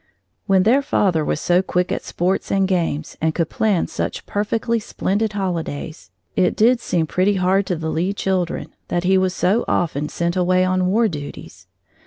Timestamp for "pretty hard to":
7.05-7.75